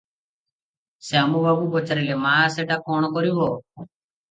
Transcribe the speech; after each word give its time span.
ଶ୍ୟାମବାବୁ 1.09 1.69
ପଚାରିଲେ- 1.77 2.19
ମା, 2.25 2.33
ସେଟା 2.57 2.81
କଣ 2.91 3.15
କରିବ?" 3.21 3.55